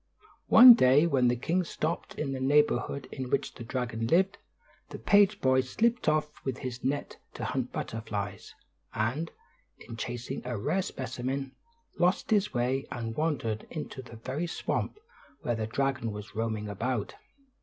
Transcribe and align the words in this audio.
One 0.47 0.73
day 0.73 1.05
when 1.05 1.27
the 1.27 1.35
king 1.35 1.63
stopped 1.63 2.15
in 2.15 2.31
the 2.31 2.39
neighborhood 2.39 3.07
in 3.11 3.29
which 3.29 3.53
the 3.53 3.63
dragon 3.63 4.07
lived, 4.07 4.39
the 4.89 4.97
page 4.97 5.39
boy 5.39 5.61
slipped 5.61 6.09
off 6.09 6.43
with 6.43 6.57
his 6.57 6.83
net 6.83 7.17
to 7.35 7.45
hunt 7.45 7.71
butterflies; 7.71 8.55
and, 8.95 9.29
in 9.77 9.97
chasing 9.97 10.41
a 10.43 10.57
rare 10.57 10.81
specimen, 10.81 11.51
lost 11.99 12.31
his 12.31 12.51
way 12.51 12.87
and 12.91 13.15
wandered 13.15 13.67
into 13.69 14.01
the 14.01 14.15
very 14.15 14.47
swamp 14.47 14.97
where 15.41 15.53
the 15.53 15.67
dragon 15.67 16.11
was 16.11 16.33
roaming 16.33 16.67
about. 16.67 17.13